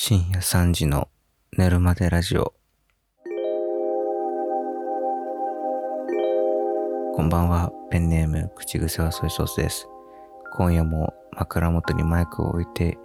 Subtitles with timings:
[0.00, 1.08] 深夜3時の
[1.56, 2.54] 寝るまでラジオ。
[7.16, 9.88] こんばんは、ペンネーム、口癖はソイソースです。
[10.56, 12.96] 今夜も枕元にマイクを置いて、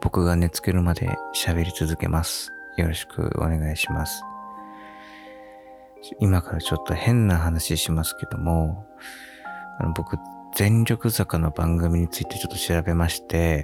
[0.00, 2.50] 僕が寝つけるまで喋り続けます。
[2.76, 4.24] よろしくお願いします。
[6.18, 8.84] 今からちょっと変な話しますけども、
[9.78, 10.16] あの僕、
[10.56, 13.62] 全力坂の番組についてちょっと調べまして、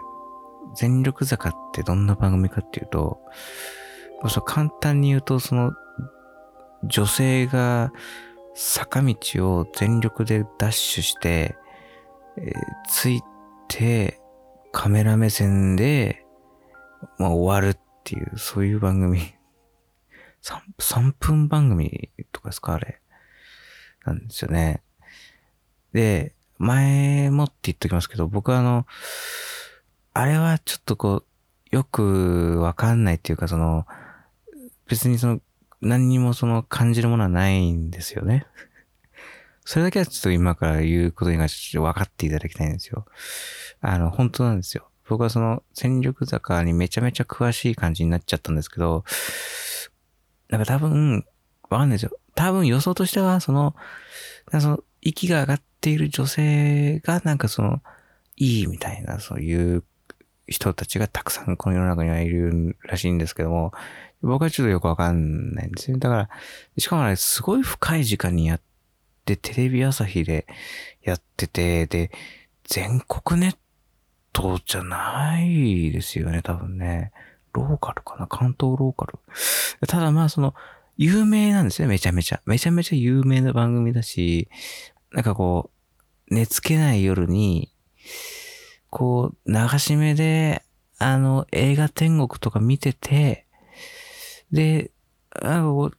[0.75, 3.21] 全力坂ってどんな番組かっていうと、
[4.29, 5.73] そう簡単に言うと、その、
[6.85, 7.93] 女性が
[8.55, 11.57] 坂道を全力でダッシュして、
[12.37, 12.53] えー
[12.89, 13.21] つい
[13.69, 14.21] て、
[14.73, 16.25] カメラ目線で、
[17.19, 19.21] まあ、終わるっていう、そういう番組。
[20.79, 23.01] 3分番組とかですかあれ。
[24.05, 24.83] なんですよね。
[25.93, 28.87] で、前もって言っときますけど、僕はあの、
[30.19, 31.23] あれはちょっとこ
[31.71, 33.87] う、よくわかんないっていうか、その、
[34.89, 35.41] 別にその、
[35.81, 38.45] 何にもその感じるものはないんですよね。
[39.65, 43.07] それだけはちょっと今から言うことに関してちょっと分かっていただきたいんですよ。
[43.81, 44.91] あの、本当なんですよ。
[45.09, 49.05] 僕はその、戦力坂にめちゃめちゃ詳しい感じになっちゃったんですけど、
[50.49, 51.25] なんか多分、
[51.71, 52.19] わかんないですよ。
[52.35, 53.77] 多分予想としては、その、
[54.51, 57.85] その、息が上がっている女性が、なんかその、
[58.35, 59.85] いいみたいな、そういう
[60.49, 63.73] 人たちがたくさんこの世の中にはいるらしいんですけども、
[64.23, 65.99] 僕はちょっとよくわかんないんですよ。
[65.99, 66.29] だから、
[66.79, 68.61] しかもあれ、すごい深い時間にやっ
[69.25, 70.47] て、テレビ朝日で
[71.03, 72.11] やってて、で、
[72.65, 73.57] 全国ネッ
[74.33, 77.13] トじゃないですよね、多分ね。
[77.53, 78.27] ローカルかな？
[78.27, 79.19] 関東ローカル。
[79.87, 80.55] ただまあ、その、
[80.97, 82.41] 有名なんですよ、めちゃめちゃ。
[82.45, 84.49] めちゃめちゃ有名な番組だし、
[85.13, 85.71] なんかこ
[86.31, 87.73] う、寝つけない夜に、
[88.91, 90.63] こう、流し目で、
[90.99, 93.47] あの、映画天国とか見てて、
[94.51, 94.91] で、
[95.43, 95.99] なんかこう、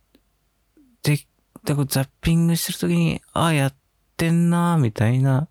[1.04, 1.20] で、
[1.64, 3.76] でこうザッピングしてるときに、ああ、やっ
[4.17, 5.48] てんなみたいな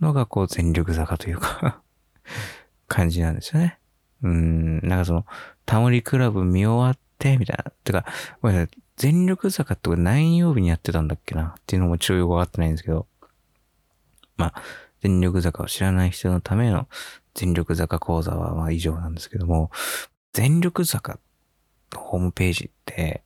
[0.00, 1.82] のが、こう、全力坂というか、
[2.88, 3.78] 感じなんですよね。
[4.22, 5.26] うん、なんかその、
[5.64, 7.70] タモリクラブ見終わって、みたいな。
[7.84, 8.04] てか、
[8.40, 8.82] ごめんなさい。
[8.96, 13.06] 全力坂って何曜日にやってたんだっけなっていうのもちょいよくわかってないんですけど。
[14.38, 14.62] まあ、
[15.06, 16.88] 全力坂を知らない人のための
[17.34, 19.70] 全力坂講座はまあ以上なんですけども、
[20.32, 21.20] 全力坂
[21.92, 23.22] のホームページって、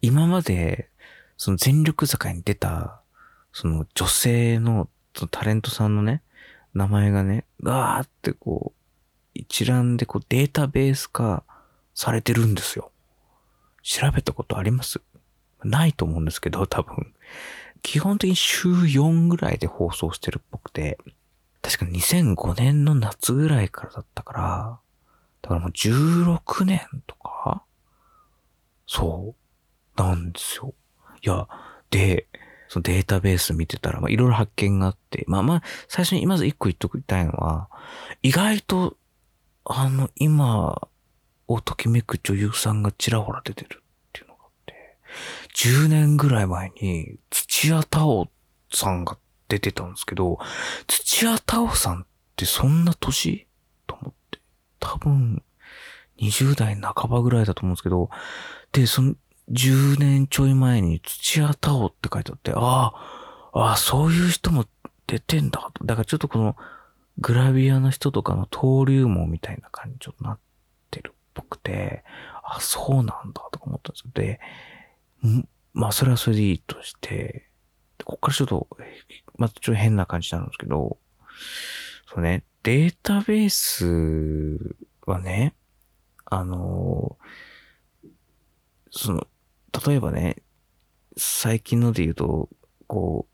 [0.00, 0.88] 今まで、
[1.36, 3.00] その全力坂に出た、
[3.52, 6.22] その女性のそのタレントさんのね、
[6.74, 8.80] 名前がね、ガーってこう、
[9.34, 11.42] 一覧でこうデータベース化
[11.92, 12.92] されてるんですよ。
[13.82, 15.00] 調べたことあります？
[15.64, 17.12] ないと思うんですけど、多分。
[17.82, 20.98] 基本的に週4ぐらいで放送してるっぽくて、
[21.62, 24.78] 確か2005年の夏ぐらいからだったから、
[25.42, 27.64] だからもう16年とか？
[28.86, 30.00] そう。
[30.00, 30.74] なんですよ。
[31.22, 31.46] いや、
[31.90, 32.26] で、
[32.68, 37.68] そのデータベース見てたら、ま、いろいろ発見があって、まあまあ、最初にまず一個言っときたいのは、
[38.22, 38.96] 意外と、
[39.64, 40.88] あの、今、
[41.48, 44.96] をときめく女優さんがちらほら出てるっていうのがあって、
[45.54, 48.30] 10年ぐらい前に土屋太鳳
[48.72, 49.18] さんが
[49.48, 50.38] 出てたんですけど、
[50.86, 52.06] 土屋太鳳さんっ
[52.36, 53.46] てそんな年？
[53.86, 54.38] と思って、
[54.78, 55.42] 多分
[56.20, 58.10] 20代半ばぐらいだと思うんですけど、
[58.72, 59.14] で、その
[59.50, 62.58] 10年ちょい前に土屋太鳳って書いてあって、あ
[63.52, 64.66] あ、ああ、そういう人も
[65.06, 65.72] 出てんだ。
[65.84, 66.56] だからちょっとこの
[67.18, 70.38] グラビアの人とかの登竜門みたいな感じにちょっとなっ
[70.90, 72.04] てるっぽくて、
[72.44, 74.10] あ、そうなんだとか思ったんですよ。
[74.14, 74.40] で、
[75.72, 77.48] まあそれはそれでいいとして、
[78.04, 78.68] こっからちょっと、
[79.36, 80.98] またちょっと変な感じなんですけど、
[82.12, 84.76] そうね、データベース
[85.06, 85.54] はね、
[86.24, 87.16] あの
[88.90, 89.26] その、
[89.86, 90.42] 例えばね、
[91.16, 92.48] 最近ので言うと、
[92.86, 93.26] こ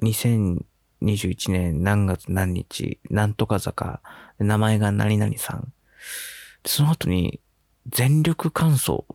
[0.00, 4.00] う、2021年何月何日、なんとか坂、
[4.38, 5.72] 名前が何々さん。
[6.64, 7.40] その後に、
[7.88, 9.06] 全力感想、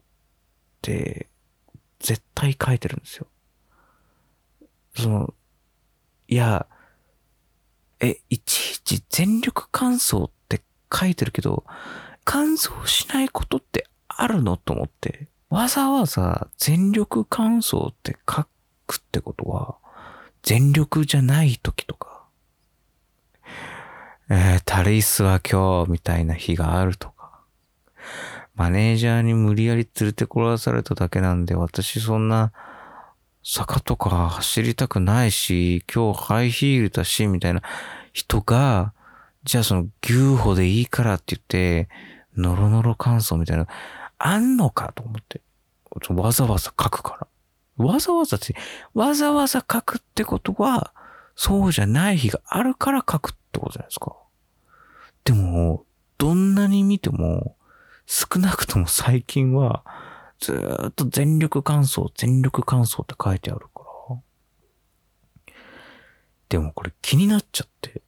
[0.81, 3.27] 絶対書いてるんですよ。
[4.95, 5.33] その、
[6.27, 6.65] いや、
[7.99, 10.61] え、いちいち全力感想って
[10.91, 11.65] 書いてるけど、
[12.23, 18.45] 感想しないことってあるのと思って、わざわざ全力感想って書
[18.87, 19.77] くってことは、
[20.41, 22.23] 全力じゃない時とか、
[24.29, 27.20] えー、タリスは今日みたいな日があるとか、
[28.61, 32.51] マネージャーに無理やり連れてこらされただけなんで、私そんな
[33.43, 37.63] 坂とか走りたくないし、今日ハイヒールだし、みたいな
[38.13, 38.93] 人が、
[39.45, 41.89] じゃあその牛歩でいいからって言って、
[42.37, 43.65] ノロノロ感想みたいな、
[44.19, 45.41] あんのかと思って。
[46.09, 47.27] わざわざ書くか
[47.79, 47.83] ら。
[47.83, 48.55] わざわざって、
[48.93, 50.93] わざわざ書くってことは、
[51.35, 54.15] そうじゃない日があるから書くってことじゃないですか。
[55.23, 55.83] でも、
[56.19, 57.55] どんなに見ても、
[58.13, 59.85] 少なくとも最近は、
[60.37, 60.51] ず
[60.89, 63.85] っと全力感想、全力感想って書いてあるか
[65.47, 65.55] ら。
[66.49, 68.01] でもこれ気になっちゃって、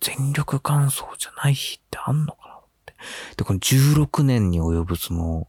[0.00, 2.94] 全力感想じゃない日ってあんのかなって。
[3.36, 5.46] で、この16年に及ぶその、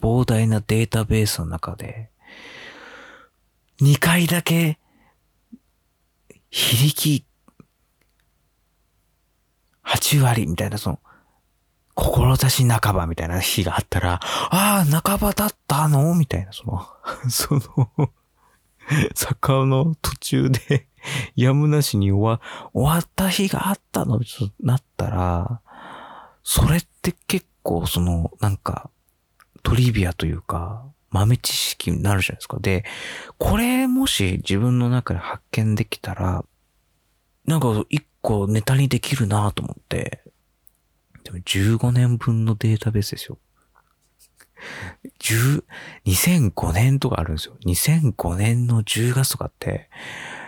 [0.00, 2.08] 膨大なデータベースの中で、
[3.80, 4.78] 2回だけ、
[6.50, 7.24] 非力、
[9.84, 11.00] 8割みたいな、その、
[11.94, 16.14] 志半ばみたいな日があったら、ああ、半ばだったの？
[16.14, 16.86] みたいな、その、
[17.28, 18.10] その、
[19.14, 20.88] 坂の途中で
[21.36, 22.40] やむなしに終わ、
[22.72, 24.18] 終わった日があったの？
[24.20, 24.24] と
[24.60, 25.60] なったら、
[26.42, 28.90] それって結構その、なんか、
[29.62, 32.58] トリビアというか、豆知識になるじゃないですか。
[32.60, 32.84] で、
[33.38, 36.44] これもし自分の中で発見できたら、
[37.46, 40.24] なんか一個ネタにできるなと思って、
[41.24, 43.38] でも15年分のデータベースですよ。
[45.20, 45.64] 10、
[46.06, 47.56] 2005年とかあるんですよ。
[47.64, 49.88] 2005年の10月とかって、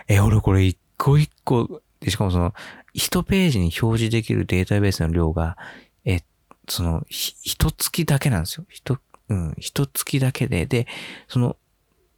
[0.07, 2.53] え、俺これ一個一個、でしかもその、
[2.93, 5.57] 一ページに表示できるデータベースの量が、
[6.05, 6.21] え、
[6.69, 8.65] その、ひ一月だけなんですよ。
[8.69, 8.99] 一、
[9.29, 10.87] うん、一月だけで、で、
[11.27, 11.57] その、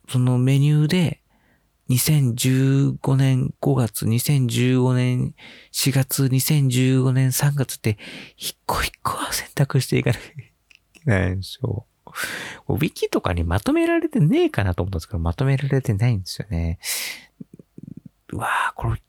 [0.10, 1.22] そのメニューで、
[1.90, 5.34] 2015年5月、2015年
[5.72, 7.98] 4月、2015年3月って、
[8.36, 10.34] 一個一個は選択していかなきゃい
[10.94, 11.86] けないんですよ。
[12.68, 16.80] ウィキとかにまとめられてねえかなと思ったんですけど、まとめられてないんですよね。
[18.34, 19.02] うわぁ、これ、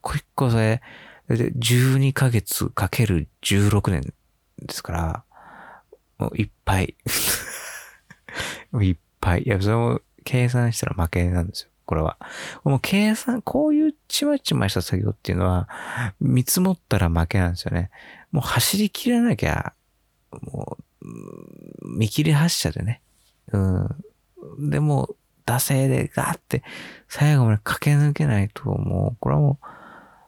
[0.00, 0.82] これ一個それ、
[1.28, 4.02] 12ヶ月かける16年
[4.62, 5.24] ですから、
[6.18, 6.96] もういっぱい。
[8.82, 9.42] いっぱい。
[9.42, 11.67] いや、それも計算したら負けなんですよ。
[11.88, 12.18] これは。
[12.64, 15.70] もう計算、こういうちまちました作業っていうのは、
[16.20, 17.90] 見積もったら負けなんですよね。
[18.30, 19.72] もう走り切らなきゃ、
[20.42, 23.00] もう、見切り発車でね。
[23.52, 24.70] うん。
[24.70, 26.62] でも、惰性でガーって
[27.08, 29.66] 最後まで駆け抜けないと、もう、これはもう、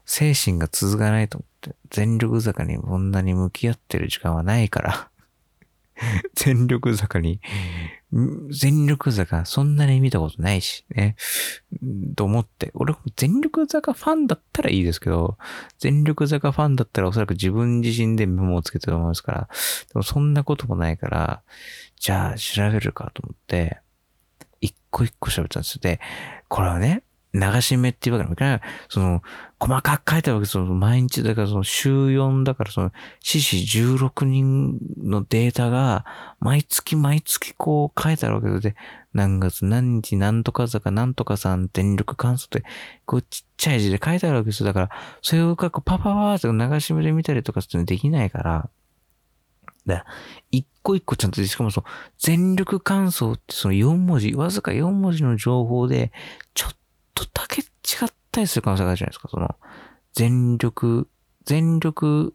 [0.07, 5.11] 精神が続かないと思って、全力坂にこんなに向き合ってる時間はないから
[6.35, 7.41] 全力坂に、
[8.51, 11.17] 全力坂そんなに見たことないし、ね。
[12.17, 15.39] と思って、俺全力坂ファンだったらいいですけど、
[15.79, 19.49] 全力坂ファンだったらおそらく自分自身でメモをつけてると思いますから、
[19.93, 21.43] でもそんなこともないから、
[21.99, 23.79] じゃあ調べるかと思って、
[24.61, 25.81] 一個一個調べたんですよ。
[25.83, 26.01] で、
[26.49, 28.61] これはね、流し目っていうわけにもいかない。
[28.89, 29.23] その、
[29.61, 30.53] 細かく書いてあるわけです。
[30.53, 36.05] その毎日、だからその週4だからその、獅子16人のデータが、
[36.41, 38.75] 毎月毎月こう書いてあるわけで、
[39.13, 42.69] 何月何日何とか坂何とかさん電力観測って、
[43.07, 44.67] こうちっちゃい字で書いてあるわけですよ。
[44.67, 44.91] だから、
[45.23, 48.71] それを書くパパパーって流し目で見たりとかってできないから、
[49.87, 50.05] だ
[50.51, 51.87] 一個一個ちゃんと、しかもその、
[52.19, 56.13] 全力感想ってその4文字、わずか4文字の情報で、
[56.55, 56.77] ちょっ
[57.27, 57.65] とだけ違
[58.07, 59.29] ったりする可能性があるじゃないですか。
[59.29, 59.57] その、
[60.13, 61.09] 全力、
[61.45, 62.35] 全力、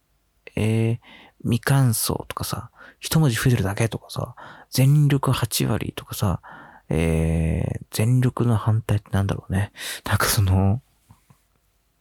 [0.56, 1.00] えー、
[1.44, 4.36] 未完走とかさ、一文字増えてるだけとかさ、
[4.70, 6.42] 全力8割とかさ、
[6.90, 9.72] えー、全力の反対ってなんだろうね。
[10.06, 10.82] なんかその、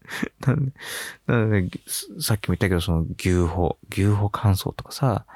[0.47, 0.73] なんで、
[1.27, 1.81] なんで、
[2.21, 5.27] さっきも言ったけど、その牛歩、牛歩乾燥とかさ、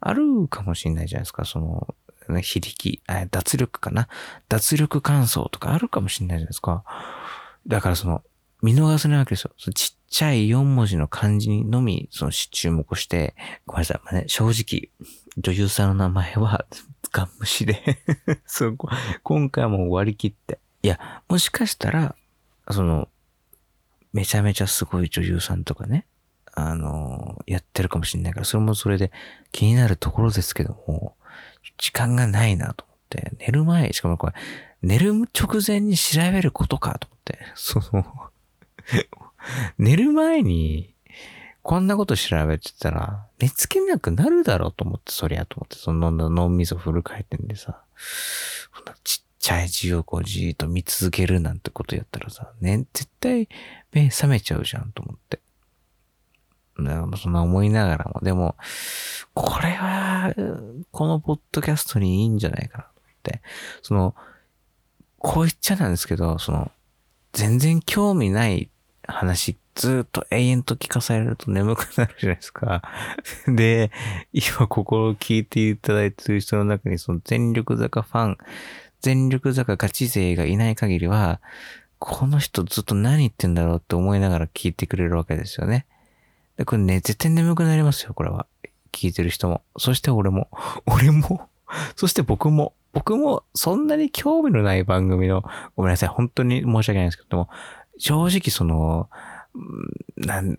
[0.00, 1.94] あるかもしれないじゃないですか、その、
[2.42, 4.08] 非力、脱力かな？
[4.48, 6.84] 脱力乾燥とかあるかもしれないじゃないですか。
[7.66, 8.22] だからその、
[8.62, 9.52] 見逃せないわけですよ。
[9.74, 13.34] ちっちゃい4文字の漢字にのみ、その注目して、
[13.66, 14.90] ごめんなさい、まあね、正直、
[15.36, 16.64] 女優さんの名前は、
[17.12, 17.82] ガン無視で
[18.46, 18.76] そう、
[19.22, 20.60] 今回はもう終わりきって。
[20.82, 22.14] いや、もしかしたら、
[22.70, 23.08] その、
[24.12, 26.06] めちゃめちゃすごい女優さんとかね、
[26.54, 29.10] あの、やってるかもしれないから、それもそれで
[29.50, 31.16] 気になるところですけども、
[31.78, 34.32] 時間がないなと思って、寝る前、しかもこれ、
[34.82, 38.04] 寝る直前に調べることかと思って、その
[39.78, 40.94] 寝る前に、
[41.62, 47.82] こんなこと調べてたら、寝つけなくなるだろうと思って、そりゃと思って、その脳みそフル回転でさ、
[49.04, 53.48] ちっちゃい字をこうじーっと見続けるなんてことやったらさ、ね、絶対
[53.92, 55.40] 目覚めちゃうじゃんと思って。
[56.76, 58.56] そんな思いながらも、でも、
[59.34, 60.34] これは、
[60.90, 63.42] このポッドキャストにいいんじゃないかなと思って、
[63.82, 64.14] その、
[65.18, 66.70] こう言っちゃなんですけど、その、
[67.32, 68.70] 全然興味ない
[69.06, 72.82] 話ずっと永遠と聞かされると眠くなるじゃないですか。
[73.48, 73.90] で、
[74.32, 78.38] 今ここを聞いていただいてる人の中にその全力坂ファン、
[79.00, 81.40] 全力坂ガチ勢がいない限りは、
[81.98, 85.86] この人ずっと何言ってんだろうって思いながら聞いてくれるわけですよね。
[86.62, 88.46] で、これね、絶対眠くなりますよ、これは。
[88.92, 89.62] 聞いてる人も。
[89.78, 90.48] そして俺も。
[90.86, 91.48] 俺も。
[91.96, 92.74] そして僕も。
[92.92, 95.42] 僕もそんなに興味のない番組の、
[95.74, 97.48] ごめんなさい、本当に申し訳ないんですけども、
[97.98, 99.10] 正直その、
[100.16, 100.56] なん、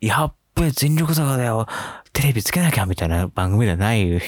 [0.00, 1.68] やっべ、全力坂だよ、
[2.12, 4.20] テレビつけなきゃみたいな番組ではない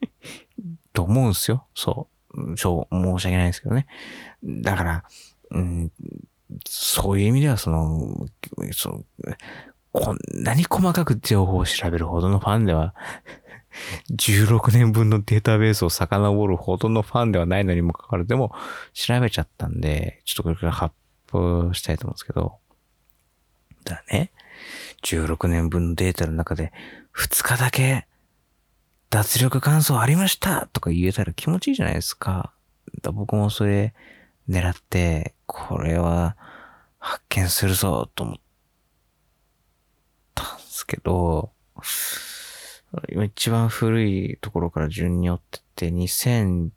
[0.94, 1.66] と思うんですよ。
[1.74, 2.56] そう。
[2.56, 3.86] そう、申し訳ないですけどね。
[4.44, 5.04] だから、
[5.50, 5.92] うん、
[6.64, 8.26] そういう意味では、その、
[8.72, 9.04] その
[9.92, 12.94] こんなに細かく情報を調べるほどのファンでは
[14.12, 18.52] 16年分のデータベースを遡るほどのファンではないのにもかかわらず、でも
[18.92, 20.94] 調べちゃったんで、ちょっとこれから発
[21.32, 22.58] 表したいと思うんですけど、
[23.84, 24.32] だね、
[25.02, 26.72] 16年分のデータの中で
[27.16, 28.06] 2日だけ
[29.08, 32.52] 脱力感想ありましたとか言えたら気持ちいいじゃないですか。
[33.02, 33.94] だ僕もそれ
[34.48, 36.36] 狙って、これは
[36.98, 38.49] 発見するぞと思ったんです
[40.90, 41.52] けど、
[43.24, 46.70] 一番古いところから順に追ってって、2005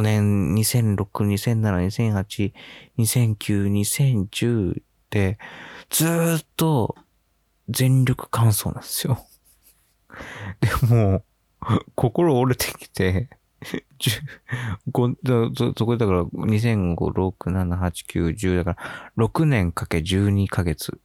[0.00, 2.52] 年、2006、2007、2008、
[2.96, 5.38] 2009、2010で、
[5.90, 6.06] ず
[6.40, 6.96] っと
[7.68, 9.26] 全力感想なんですよ。
[10.60, 11.22] でも、
[11.94, 13.28] 心折れてきて、
[14.90, 18.82] 5そこでだから2005、6、7、8、9、10だか
[19.16, 20.98] ら6年かけ12ヶ月。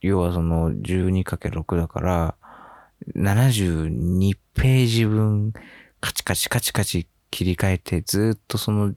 [0.00, 2.34] 要はその12かけ6だから
[3.14, 5.52] 72ページ分
[6.00, 8.94] カチカチカチカチ切り替えてずっとその、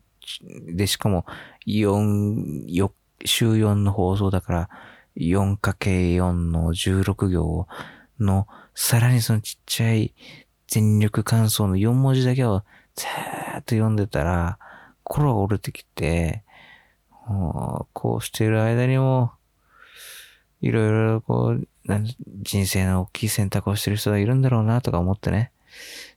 [0.74, 1.26] で、しかも
[1.68, 2.92] 4、4、
[3.26, 4.70] 週4の放送だから
[5.18, 7.68] 4×4 の16行
[8.20, 10.14] のさらにそのちっちゃい
[10.68, 12.64] 全力感想の4文字だけを
[12.96, 14.60] ずーっと読んでたら
[15.04, 16.44] 心が折れてきて、
[17.94, 19.34] こうしてる間にも
[20.62, 21.68] いろいろこう
[22.42, 25.52] 人生の大きい選択をしてる人がいるんだろうなとか思ってね。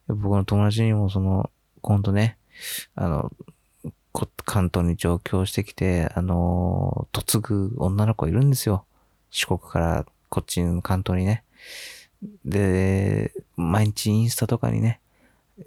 [0.08, 2.37] 僕の友達にもその、今度ね、
[2.94, 3.32] あの、
[4.44, 8.84] 関東に上京してきて、あの、嫁ぐ女の子いるんですよ。
[9.30, 11.44] 四国からこっちの関東にね。
[12.44, 15.00] で、毎日インスタとかにね、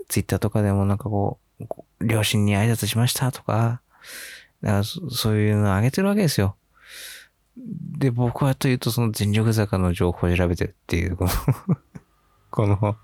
[0.07, 1.65] ツイッターとかでもなんかこう、
[2.05, 3.81] 両親に挨拶しましたとか、
[4.61, 6.55] かそういうのあげてるわけですよ。
[7.57, 11.31] で、僕はというと、その全力坂の情報を調べてるっていう、この
[12.51, 12.97] この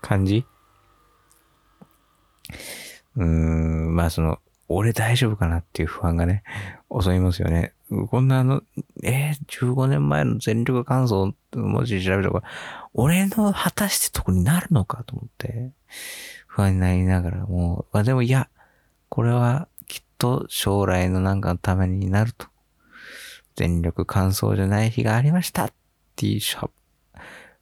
[0.00, 0.46] 感じ？
[3.16, 4.38] うーん、まあその、
[4.68, 6.44] 俺大丈夫かなっていう不安がね、
[7.00, 7.74] 襲いますよね。
[8.08, 8.62] こんなあの、
[9.02, 12.42] えー、15年前の全力感想文字調べたら、
[12.94, 15.72] 俺の果たしてとこになるのかと思って、
[16.46, 18.48] 不安になりながらも、まあでもいや、
[19.08, 22.46] これはきっと将来のなんかのためになると
[23.60, 25.72] 全力感想じゃない日がありましたっ
[26.16, 26.40] ていう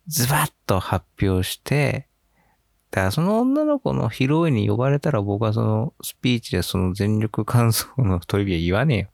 [0.07, 2.07] ズバッと発表して、
[2.93, 9.09] だからその女の子の披露宴に呼ばれたら僕はそのスピーチでその全力感想のトリビア言わねえよ。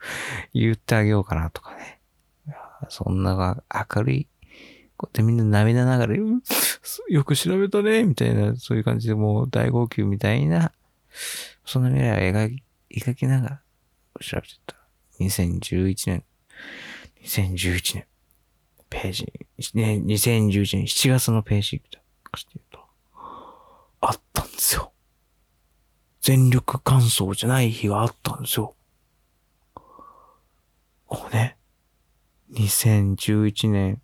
[0.53, 2.01] 言ってあげようかなとかね。
[2.91, 3.65] そんなが
[3.97, 4.29] 明るい。
[4.99, 10.71] こうやってみんな涙ながら、よく調べたねみたいな、そういう感じでもう大号泣みたいな、
[11.65, 12.51] その未来を描
[12.91, 13.63] き、描きながら
[14.21, 14.77] 調べてた。
[15.19, 16.25] 2011年
[17.23, 18.07] 2011年、
[18.91, 19.33] ページ、
[19.75, 21.83] ね、2011年7月のページ
[22.23, 22.81] かして言うと、
[24.01, 24.93] あったんですよ。
[26.21, 28.75] 全力感想じゃない日があったんですよ。
[31.07, 31.57] こうね、
[32.53, 34.01] 2011年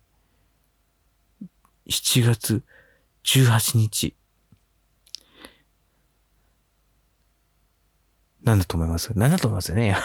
[1.87, 2.63] 7月
[3.23, 4.15] 18日。
[8.43, 9.13] なんだと思います？
[9.17, 9.95] なんだと思いますよね？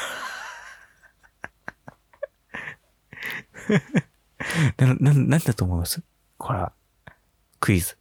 [4.78, 6.02] な、な、なんだと思います？
[6.38, 6.72] これは。
[7.60, 7.96] クイズ。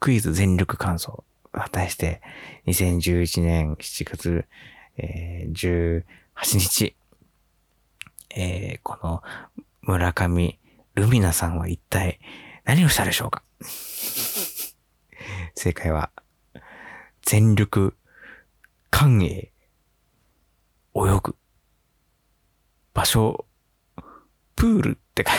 [0.00, 1.24] クイズ全力感想。
[1.52, 2.22] 果たして、
[2.66, 4.46] 2011年7月、
[4.96, 6.96] えー、18日、
[8.34, 9.22] えー、この
[9.82, 10.58] 村上
[10.94, 12.20] ルミナさんは一体
[12.64, 13.42] 何をしたでしょうか？
[15.54, 16.10] 正解は、
[17.22, 17.96] 全力、
[18.90, 19.52] 関営、
[20.94, 21.36] 泳ぐ、
[22.94, 23.46] 場所、
[24.62, 25.32] プールって書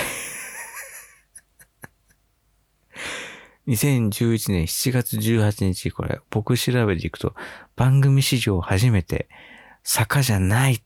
[3.72, 7.34] い2011年7月18日、これ、僕調べていくと、
[7.78, 9.30] 番組史上初めて、
[9.82, 10.84] 坂じゃない、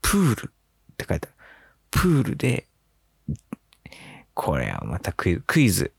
[0.00, 0.52] プール
[0.92, 1.36] って書いてある。
[1.90, 2.68] プールで、
[4.32, 5.92] これはまたクイズ、クイズ、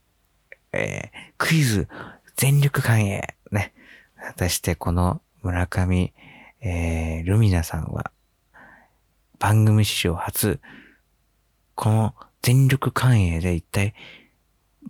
[0.71, 1.89] えー、クイズ、
[2.37, 3.73] 全力関営、ね。
[4.15, 6.13] 果たしてこの村上、
[6.61, 8.13] えー、ルミナさんは、
[9.39, 10.61] 番組史上初、
[11.81, 13.95] この全力関営で一体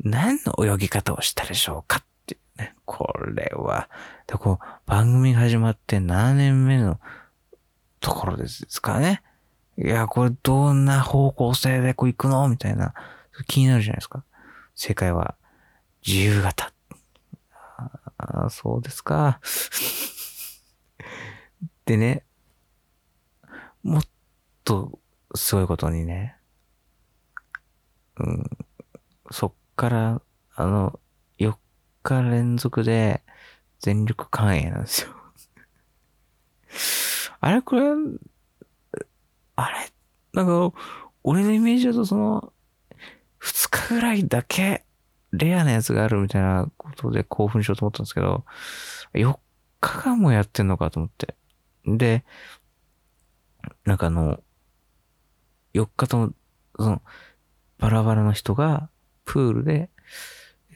[0.03, 2.75] 何の泳ぎ方をしたでしょうかっていうね。
[2.83, 3.89] これは、
[4.27, 6.99] で、こう、番組始まって7年目の
[8.01, 9.23] ところですからね。
[9.77, 12.93] いや、これどんな方向性でこう行くのみたいな、
[13.47, 14.25] 気になるじゃないですか。
[14.75, 15.35] 正解は、
[16.05, 16.73] 自由形。
[18.17, 19.39] ああ、そうですか。
[21.85, 22.25] でね、
[23.81, 24.03] もっ
[24.65, 24.99] と
[25.33, 26.35] すごいことにね、
[28.21, 28.43] ん、
[29.31, 30.21] そっから、
[30.55, 30.99] あの、
[31.37, 31.57] 4
[32.03, 33.23] 日連続で
[33.79, 35.09] 全力関営なんですよ。
[37.39, 37.81] あれこれ、
[39.55, 39.91] あれ
[40.33, 40.73] なんか、
[41.23, 42.53] 俺のイメージだとその、
[43.39, 44.85] 2日ぐらいだけ
[45.31, 48.45] レアなやつがあるみたいなことで興奮しようと思ったんですけど、
[49.13, 49.39] 4
[49.79, 51.35] 日間もやってんのかと思って。
[51.85, 52.23] で、
[53.85, 54.39] なんかあの、
[55.73, 56.33] 4日とも、
[56.77, 57.01] その、
[57.81, 58.89] バラバラの人が、
[59.25, 59.89] プールで、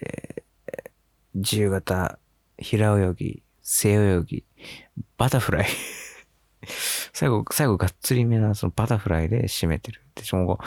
[0.01, 0.89] えー、
[1.35, 2.17] 自由形、
[2.57, 4.43] 平泳ぎ、背泳ぎ、
[5.15, 5.67] バタフライ
[7.13, 10.01] 最後、最後がっつりめなそのバタフライで締めてる。
[10.15, 10.59] で、しかも、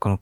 [0.00, 0.20] この、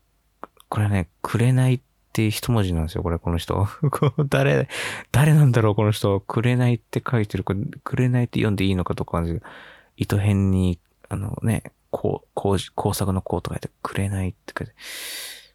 [0.68, 1.80] これね、くれないっ
[2.12, 3.66] て一文字なんですよ、これ、この人。
[4.28, 4.68] 誰、
[5.12, 6.20] 誰なんだろう、この人。
[6.20, 7.44] くれないって書いてる。
[7.44, 9.50] これ、くれないって読んでいいのかとかなんですけど、
[9.96, 10.78] 糸辺に、
[11.08, 14.74] あのね、こう、工工作のこうとか言って、くれないって書いて、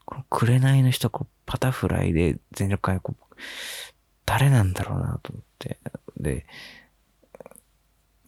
[0.06, 3.24] この紅の人、こう、パタフライで全力回こう、
[4.26, 5.80] 誰なんだろうなと思って。
[6.18, 6.46] で、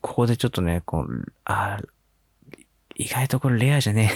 [0.02, 1.80] ここでちょっとね、こう、あ
[2.96, 4.12] 意外とこれレアじゃね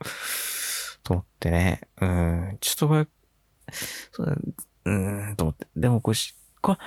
[0.00, 0.04] え
[1.04, 3.06] と思ってね、うん、ちょっとこれ、
[4.12, 4.54] そう
[4.86, 5.66] うん、と思って。
[5.76, 6.18] でもこれ、
[6.60, 6.78] これ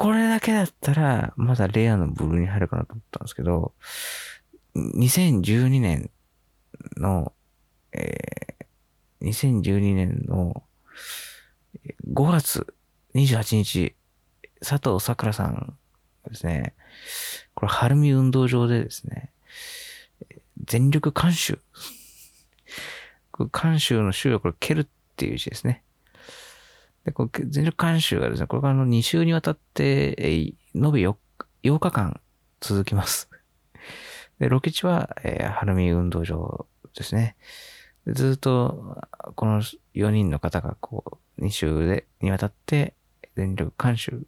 [0.00, 3.74] これだけだったら、まだレアの部類に入るかなと思ったんですけど、
[4.74, 6.10] 2012年
[6.96, 7.34] の
[7.92, 10.62] えー、2012年の
[12.12, 12.74] 5月
[13.14, 13.94] 28日、
[14.60, 15.76] 佐藤さくらさん
[16.28, 16.74] ですね、
[17.54, 19.32] これ、晴海運動場でですね、
[20.64, 21.58] 全力監修。
[23.52, 24.86] 監修の週はこれ、蹴るっ
[25.16, 25.82] ていう字ですね。
[27.04, 31.14] で、これ全力監修がですね、これからの2週にわたって、えー、延べ 4,
[31.62, 32.20] 4日間
[32.60, 33.30] 続きます。
[34.38, 37.36] で、ロケ地は、えー、晴海運動場ですね。
[38.06, 39.62] ずっと、この
[39.94, 42.94] 4人の方がこう、2週で、にわたって
[43.36, 44.26] 全力監修。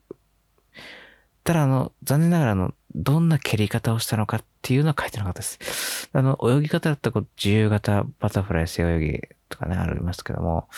[1.44, 6.08] ただ、あの、残念ながら、あの、どんな蹴り方をしたのかっていうのは書いてなかったです。
[6.12, 9.20] あの、泳ぎ方だったら、こう、自由形、バタフライ、背泳ぎ
[9.52, 10.68] とかね、ありますけども、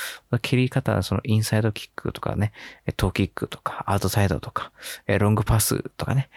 [0.43, 2.53] 蹴り方はそのインサイドキックとかね、
[2.97, 4.73] トーキックとか、アウトサイドとか、
[5.07, 6.29] ロングパスとかね、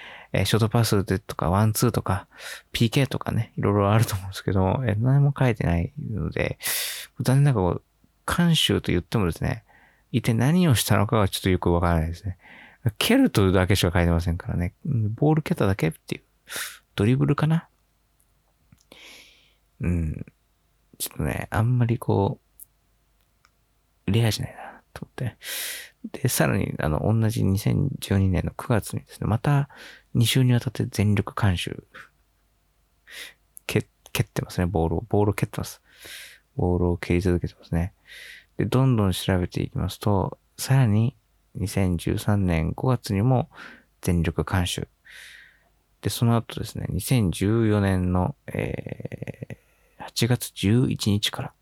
[0.45, 2.27] ショートパスでとか、ワンツーとか、
[2.73, 6.59] PK とかね、いろいろあると思うんですけど、何も書いてないので、
[7.19, 7.77] 残念ながら、
[8.25, 9.63] 監修と言ってもですね、
[10.11, 12.37] 一体何をしたのかはちょっとよくわからないですね。
[12.97, 14.73] 蹴るとだけしか書いてませんからね。
[14.85, 16.21] ボール蹴っただけっていう。
[16.95, 17.67] ドリブルかな
[19.81, 20.25] うん。
[20.97, 22.39] ちょっとね、あんまりこ
[24.07, 25.37] う、レアじゃないな、と思って。
[26.11, 29.69] で、さらに、あの、同じ2012年の9月にですね、また
[30.15, 31.83] 2週にわたって全力監修。
[33.65, 35.05] 蹴、蹴ってますね、ボールを。
[35.07, 35.81] ボールを蹴ってます。
[36.55, 37.93] ボールを蹴り続けてますね。
[38.57, 41.15] で、どんどん調べていきますと、さらに
[41.59, 43.49] 2013年5月にも
[44.01, 44.87] 全力監修。
[46.01, 49.57] で、その後ですね、2014年の、えー、
[50.07, 51.53] 8月11日から、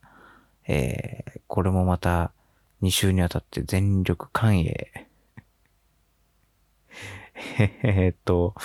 [0.68, 2.32] えー、これもまた
[2.82, 5.08] 2週にわたって全力関営。
[7.84, 8.56] えっと、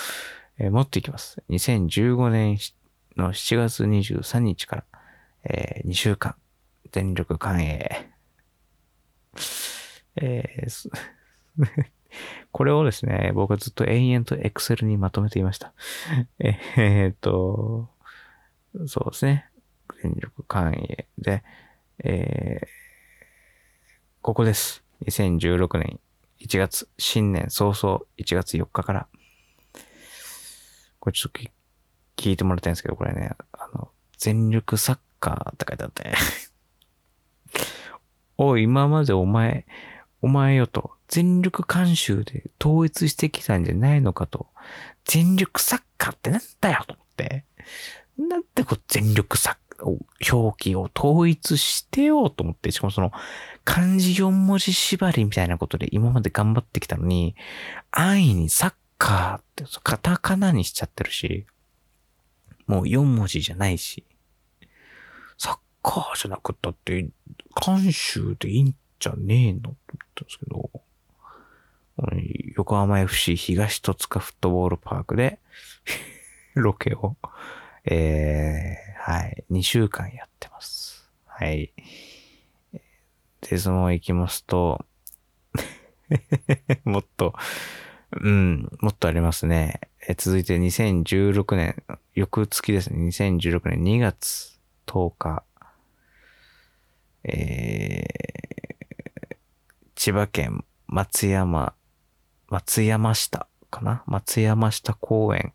[0.57, 1.43] えー、持っていきます。
[1.49, 2.57] 2015年
[3.17, 4.85] の7月23日から、
[5.43, 6.35] えー、2週間、
[6.91, 8.09] 全力関営。
[10.17, 10.91] えー、
[12.51, 15.73] これをですね、僕はずっと延々と Excel にまとめていました。
[16.39, 17.89] えー、っと、
[18.87, 19.50] そうですね。
[20.01, 21.43] 全力関営で、
[22.03, 22.67] えー、
[24.21, 24.83] ここです。
[25.05, 25.99] 2016年
[26.39, 29.07] 1月、新年早々1月4日から。
[30.99, 31.41] これちょっと
[32.15, 36.13] 聞いてもらいたいんですけど、これね、あの、全力サッカーって書いてあって。
[38.37, 39.65] おい、今までお前、
[40.21, 44.47] お前よと、全力監修で統一してきたんじゃないのかと、
[45.03, 47.45] 全力サッカーってなんだよと思って。
[48.17, 53.11] なんでこう全力さ、表記を統一してようと思って、しかもその
[53.63, 57.35] 漢字4文字縛りみたいなことで今まで頑張ってきたのに、
[57.91, 61.45] 安易にサッカーってカタカナにしちゃってるし、
[62.67, 64.05] もう4文字じゃないし、
[65.37, 67.09] サッカーじゃなくったって、
[67.65, 69.77] 監修でいいんじゃねえのと思っ
[70.15, 70.69] たんですけど、
[72.55, 75.39] 横浜 FC 東戸塚フットボールパークで
[76.55, 77.17] ロケを、
[77.85, 81.09] えー、はい、2週間やってます。
[81.25, 81.73] はい。
[83.41, 84.85] で、その行きますと
[86.85, 87.33] もっと、
[88.11, 89.79] うん、もっとありますね。
[90.07, 93.07] え続いて2016年、翌月ですね。
[93.07, 95.43] 2016年2月10日。
[97.23, 99.35] えー、
[99.95, 101.73] 千葉県松山、
[102.47, 104.03] 松山下かな？
[104.05, 105.53] 松山下公園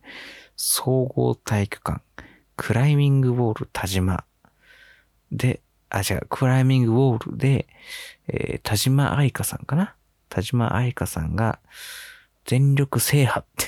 [0.57, 2.01] 総合体育館。
[2.57, 4.25] クライミングウォール田島。
[5.31, 7.69] で、あ、違う、クライミングウォールで、
[8.29, 9.95] えー、田島愛香さんかな？
[10.29, 11.61] 田島愛香さんが
[12.45, 13.67] 全力制覇って。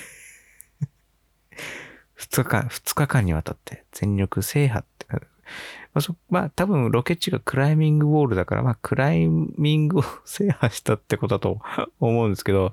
[2.15, 4.98] 二日間、二日間にわたって全力制覇って。
[5.95, 11.61] まあ、そまあ、多分ロケ地がクライミングウォールだから、まあ、クライミングを制覇したってことだと
[12.01, 12.71] 思うんですけど、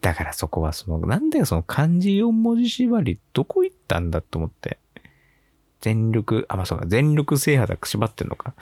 [0.00, 4.78] だからそこはその、なんだよ、その漢字4文字縛り、どこ行ったんだと思って。
[5.80, 8.54] 全力、あ、まあそうか、全力制覇だ、縛ってんのか。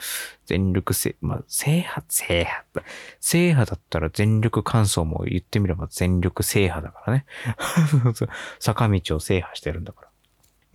[0.45, 2.65] 全力制、まあ、制覇、制覇。
[3.19, 7.25] 制覇だったら全力感想も言ってみれば全力制覇だからね。
[8.59, 10.07] 坂道を制覇してるんだから。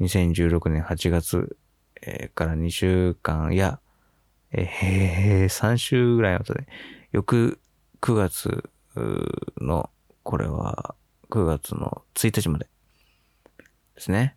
[0.01, 1.57] 2016年8月、
[2.03, 3.81] え、から2週間や、
[4.51, 6.67] えー、3週ぐらいの後で、
[7.12, 7.59] 翌
[8.01, 8.71] 9月
[9.59, 9.91] の、
[10.23, 10.95] これは
[11.31, 12.69] 9月の1日まで
[13.95, 14.37] ですね。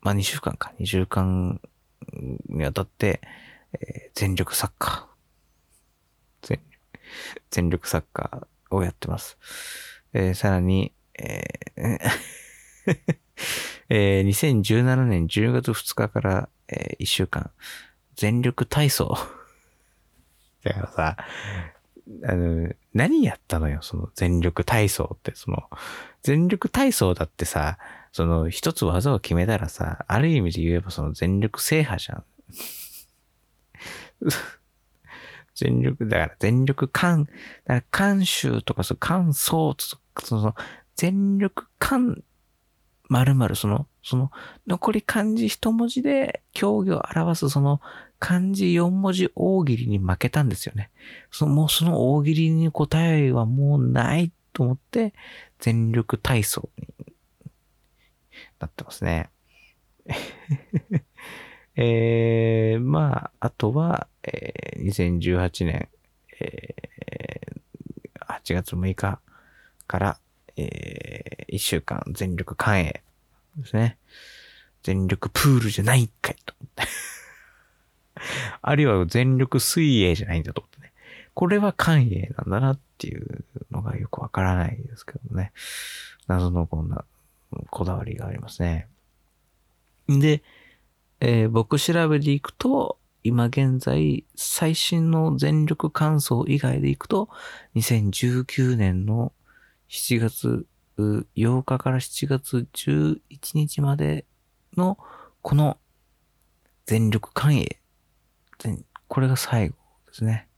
[0.00, 0.72] まあ2週間か。
[0.78, 1.60] 2週間
[2.48, 3.20] にあたって、
[3.72, 6.60] えー、全力サッカー全。
[7.50, 9.36] 全力サッカーをやってます。
[10.12, 13.17] えー、さらに、えー
[13.90, 17.50] えー、2017年10月2日から、えー、1週間、
[18.16, 19.16] 全力体操。
[20.62, 21.16] だからさ、
[22.24, 25.70] あの、何やったのよ、その全力体操って、その、
[26.22, 27.78] 全力体操だってさ、
[28.12, 32.24] その一つ技を決めたらさ、ある意味で言えばその全力制覇じゃん。
[35.54, 37.28] 全力、だから全力感、
[37.64, 40.54] だから監修とかその感想とか、その
[40.96, 42.22] 全力感
[43.08, 44.30] 〇〇その、その
[44.66, 47.80] 残り漢字一文字で競技を表すその
[48.18, 50.90] 漢字四文字大喜利に負けたんですよね。
[51.30, 55.14] そのもうその大喜利に答えはもうないと思って
[55.58, 56.88] 全力体操に
[58.58, 59.30] なってますね。
[61.76, 65.88] えー、まあ、あとは、えー、2018年、
[66.40, 69.20] えー、8月6日
[69.86, 70.18] から、
[70.58, 73.02] えー、1週間全力関営
[73.56, 73.96] ですね。
[74.82, 76.90] 全力プールじゃないんかいと思って。
[78.60, 80.92] あるいは全力水泳じゃないんだと思ってね。
[81.34, 85.52] これは関営なんだなっていうのがよくわからないですけどね。
[86.26, 87.04] 謎のこんな
[87.70, 88.88] こだわりがありますね。
[90.08, 90.42] で、
[91.20, 97.28] えー、僕調べでいくと、今現在最新の全力感想以外でいくと、
[97.74, 99.32] 2019年の
[99.88, 100.66] 7月
[100.98, 103.20] 8日から7月11
[103.54, 104.26] 日まで
[104.76, 104.98] の
[105.42, 105.78] この
[106.86, 107.80] 全力関営。
[109.06, 110.48] これが最後ですね。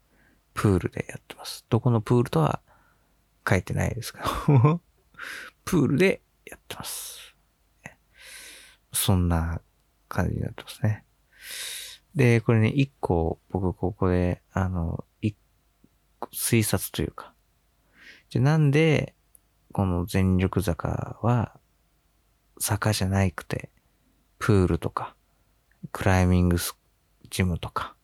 [0.55, 1.65] プールでやってます。
[1.69, 2.61] どこのプールとは
[3.49, 4.81] 書いてないですけど
[5.65, 7.35] プールでやってます。
[8.93, 9.61] そんな
[10.09, 11.05] 感じになってますね。
[12.15, 15.37] で、これね、一個僕ここで、あの、一
[16.33, 17.35] 推察というか、
[18.29, 19.15] じゃなんで、
[19.73, 21.59] この全力坂は、
[22.59, 23.71] 坂じゃないくて、
[24.39, 25.15] プールとか、
[25.93, 26.59] クライミング
[27.31, 27.95] ジムとか、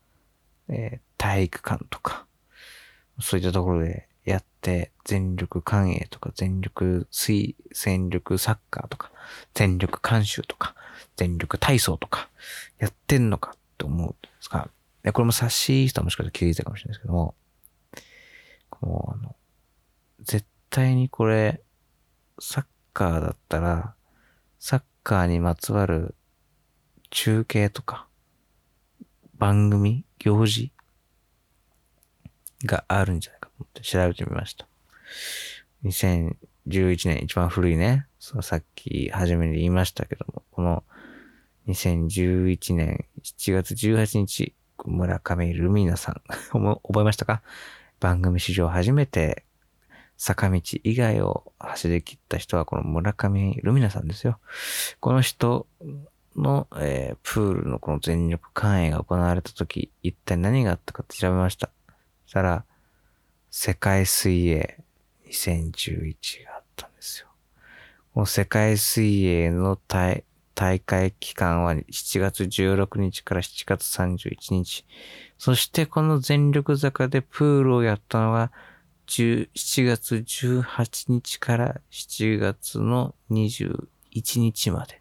[0.69, 2.27] えー、体育館とか、
[3.21, 9.11] そういったところでやって、全力関営とか、全力水、全力サッカーとか、
[9.55, 10.75] 全力監修とか、
[11.17, 12.29] 全力体操とか、
[12.79, 14.71] やってんのかって思うんですが、
[15.13, 17.35] これも察しい人はもしかしたら気づいたかもしれないですけども、
[18.71, 19.37] こう、あの、
[20.21, 21.63] 絶対にこれ、
[22.39, 23.95] サッカーだったら、
[24.59, 26.15] サッカーにまつわる
[27.11, 28.07] 中継とか、
[29.39, 30.73] 番組、行事
[32.65, 34.67] があるんじゃないかと思って調べてみました。
[35.85, 40.83] 2011年一番古いね、そのさっき初めに言いましたけども、この
[41.69, 46.23] 2011年7月18日、村上ルミナさん。
[46.53, 47.43] 覚えましたか？
[47.99, 49.46] 番組史上初めて
[50.17, 54.39] 坂道以外を走り切った人はこの村上ルミナさんですよ。
[55.01, 55.67] この人
[56.37, 61.71] の、えー、プールのこの全力関営が行われた時、一体何があったかって調べました。
[62.25, 62.65] そしたら、
[63.51, 64.83] 世界水泳
[65.29, 67.29] 2011があったんですよ。
[68.15, 70.25] この世界水泳の大
[70.55, 74.87] 大会期間は7月16日から7月31日。
[75.37, 78.51] そしてこの全力坂でプールをやったのは
[79.07, 79.49] 7
[79.85, 83.87] 月18日から7月の21
[84.41, 85.01] 日まで。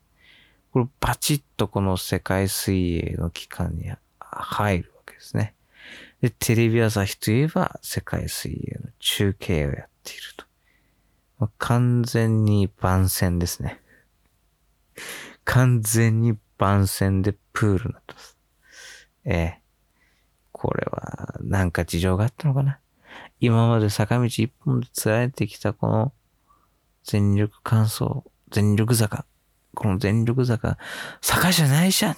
[0.72, 5.56] これバチッとこの世界水泳の期間に入るわけですね。
[6.22, 10.46] で、テレビ朝日といえば世界水泳の中継をやっていると。
[11.40, 13.82] まあ、完全に番宣ですね。
[15.44, 18.38] 完全に番宣でプールになってます。
[19.26, 19.62] ええ。
[20.52, 22.80] これは、なんか事情があったのかな？
[23.40, 26.14] 今まで坂道一本で貫いてきたこの
[27.04, 29.26] 全力乾燥、全力坂。
[29.76, 30.78] この全力坂、
[31.22, 32.16] 坂じゃないじゃんっ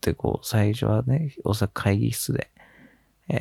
[0.00, 2.50] てこう、最初はね、大阪会議室で、
[3.28, 3.38] え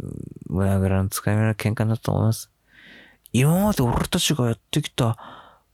[0.00, 0.06] ー、
[0.48, 2.50] 胸ぐらの使い目の喧嘩だと思います。
[3.32, 5.18] 今まで俺たちがやってきた、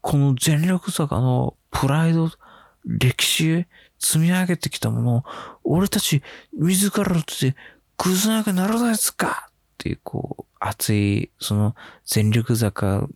[0.01, 2.31] この全力坂のプライド、
[2.85, 3.67] 歴史
[4.01, 5.25] 積み上げてきたものを、
[5.63, 7.57] 俺たち自らの手で
[7.97, 9.52] 崩さなきゃならないですか
[9.83, 13.09] っていう、こう、熱い、その全力坂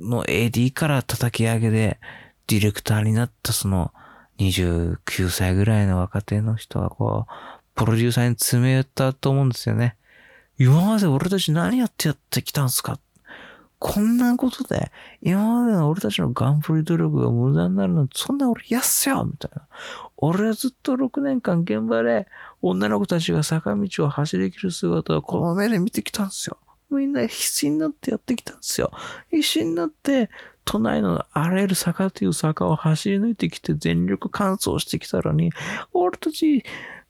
[0.00, 2.00] の AD から叩き上げで、
[2.46, 3.92] ディレクターになったその
[4.38, 7.32] 29歳ぐらいの若手の人はこう、
[7.74, 9.96] プロデューサーに詰め寄ったと思うんですよね。
[10.58, 12.98] 今まで俺たち何やってやってきたんすか
[13.84, 14.92] こんなことで、
[15.22, 19.66] 今までの俺たちのガンプリ努力が無駄になるのそんな俺嫌っすよみたいな。
[20.18, 22.28] 俺はずっと6年間現場で
[22.60, 26.58] 女の子たちが坂道を走り切る姿をこの目で見てきたんですよ。
[26.90, 28.92] みんな必死になってやってきたんですよ。
[29.32, 30.30] 必死になって
[30.64, 35.50] 都内のあらゆる坂という坂を走り抜いてきて全力完走してきたのに、
[35.92, 36.64] 俺たち、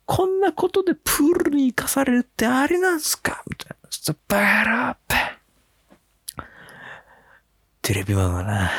[0.06, 3.42] こんなことでプールに行かされるってありなんすか？
[3.46, 3.90] みたいな。
[3.90, 5.41] ストバーラッ。
[7.82, 8.70] テレビマンはな、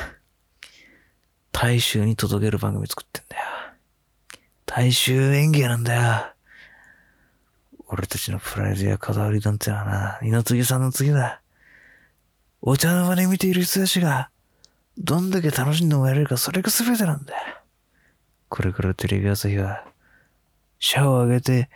[1.52, 3.44] 大衆に届ける番組作ってんだよ。
[4.66, 6.34] 大衆演芸なんだよ。
[7.90, 11.42] 俺たちのプライドやこだわりなんてのはな、二の次さんの次だ。
[12.62, 14.30] お茶の間で見ている人たちが、
[14.98, 17.58] どんだけ楽しんでもらえるか、それが全てなんだよ。
[18.48, 19.86] これからテレビ朝日は、
[20.80, 21.70] 社を挙げて、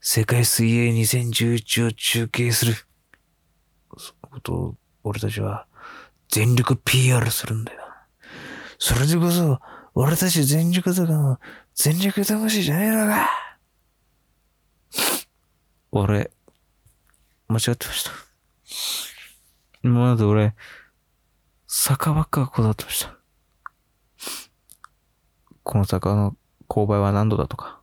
[0.00, 2.74] 世界水泳2011を中継する。
[3.98, 5.66] そのことを、俺たちは、
[6.28, 7.82] 全力 PR するんだよ。
[8.78, 9.58] それでこそ、
[9.94, 11.38] 俺たち全力とかの、
[11.74, 13.30] 全力魂じゃねえのか。
[15.92, 16.30] 俺、
[17.48, 18.10] 間違ってました。
[19.82, 20.54] 今まで俺、
[21.66, 23.16] 坂ばっかこだわってました。
[25.62, 26.36] この坂の
[26.68, 27.80] 勾配は何度だとか、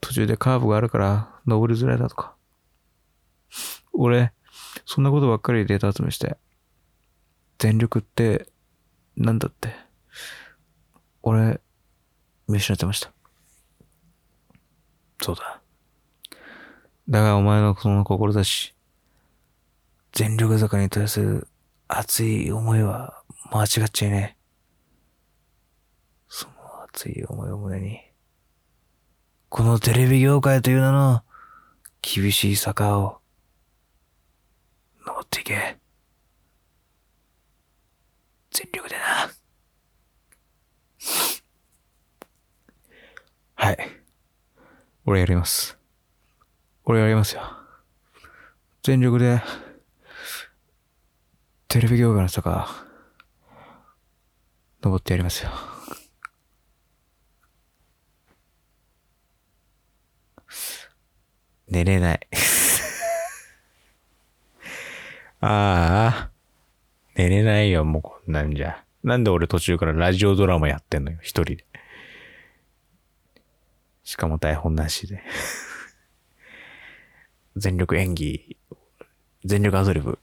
[0.00, 2.34] 途中でカーブがあるから登りづらいだとか。
[3.92, 4.32] 俺、
[4.86, 6.36] そんなことばっかりデータ集めして、
[7.62, 8.48] 全力って
[9.16, 9.72] なんだって、
[11.22, 11.60] 俺、
[12.48, 13.12] 見失ってました。
[15.20, 15.60] そうだ。
[17.08, 18.74] だがお前のその志、
[20.10, 21.46] 全力坂に対する
[21.86, 23.22] 熱い思いは
[23.52, 24.42] 間違っちゃいねえ。
[26.26, 26.54] その
[26.92, 28.00] 熱い思いを胸に、
[29.48, 31.22] このテレビ業界という名の
[32.00, 33.20] 厳しい坂を
[35.06, 35.81] 登っていけ。
[38.52, 39.30] 全力でな。
[43.54, 43.78] はい。
[45.06, 45.78] 俺やります。
[46.84, 47.42] 俺やりますよ。
[48.82, 49.40] 全力で
[51.68, 52.68] テレビ業界の人が、
[54.82, 55.50] 登ってやりますよ。
[61.68, 62.28] 寝れない
[65.40, 66.31] ああ。
[67.22, 68.84] 寝れないよ、もうこんなんじゃ。
[69.04, 71.64] なんで俺途中からラジオドラマやってんのよ、一人で。
[74.02, 75.22] しかも台本なしで
[77.54, 78.56] 全力演技、
[79.44, 80.18] 全力アドリブ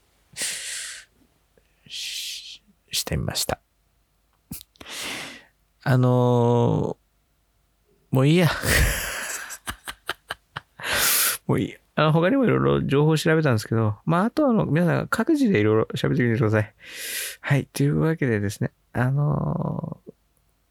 [1.88, 2.60] し
[3.06, 3.60] てみました。
[5.82, 8.50] あのー、もういいや。
[11.46, 11.79] もういいや。
[11.94, 16.74] あの、他にもいろいろ情報を調べたんですけど、まあ、あとはあの、皆さん各自でいろいろ喋ってみてください。
[17.40, 17.66] はい。
[17.66, 20.12] というわけでですね、あのー、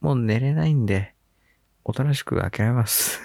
[0.01, 1.13] もう寝れないんで、
[1.84, 3.19] おとなしく諦めます。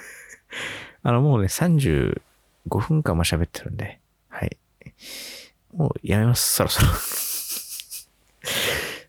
[1.03, 2.21] あの、もうね、35
[2.81, 4.57] 分間も喋ってるんで、はい。
[5.73, 6.89] もうやめます、そろそろ。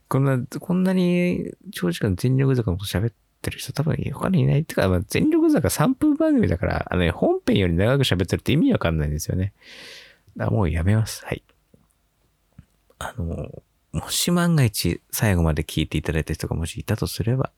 [0.08, 4.62] こんな、こんなに長時間全力坂のこと喋っててる人多分他にいない。
[4.62, 9.54] ってか、まあ、全力坂3分番組だから、あのね、本編より長く喋ってるって意味わかんないんですよね。
[10.36, 11.24] だもうやめます。
[11.26, 11.44] はい。
[12.98, 17.52] あの、もし万が一最後まで聞いていただいた人がもしいたとすれば、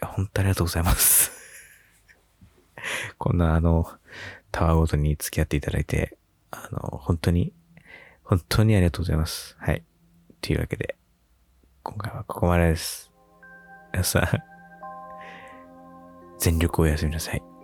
[0.00, 1.32] 本当ありがとうございます。
[3.18, 3.90] こんなあの、
[4.52, 6.16] タワーごとに付き合っていただいて、
[6.50, 7.52] あの、本当に、
[8.22, 9.56] 本当にありがとうございます。
[9.58, 9.82] はい。
[10.40, 10.96] というわけで、
[11.82, 13.05] 今回はここまでです。
[13.96, 14.30] 皆さ、
[16.38, 17.55] 全力を休みなさい。